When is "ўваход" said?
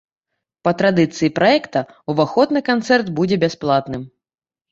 2.13-2.47